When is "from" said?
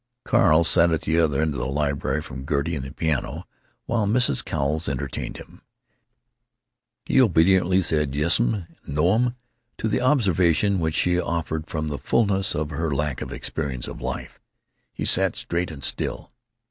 2.23-2.43, 11.67-11.87